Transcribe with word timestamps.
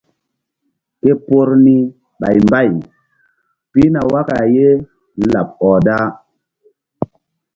Ke 1.01 1.11
por 1.27 1.47
ni 1.65 1.75
ɓa 2.19 2.27
mbay 2.45 2.71
pihna 3.71 3.99
waka 4.13 4.37
ye 4.55 4.67
laɓ 5.33 5.47
ɔh 5.67 5.75
da. 5.85 5.95